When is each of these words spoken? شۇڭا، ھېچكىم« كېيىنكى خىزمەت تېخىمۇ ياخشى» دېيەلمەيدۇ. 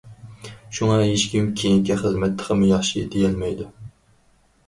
شۇڭا، 0.77 0.93
ھېچكىم« 1.01 1.49
كېيىنكى 1.59 1.97
خىزمەت 1.99 2.33
تېخىمۇ 2.39 2.69
ياخشى» 2.71 3.03
دېيەلمەيدۇ. 3.17 3.67